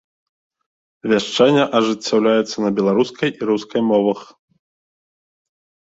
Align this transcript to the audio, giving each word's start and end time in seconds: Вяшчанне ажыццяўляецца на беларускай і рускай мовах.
Вяшчанне 1.11 1.63
ажыццяўляецца 1.79 2.57
на 2.65 2.69
беларускай 2.81 3.29
і 3.35 3.53
рускай 3.53 3.81
мовах. 3.91 4.25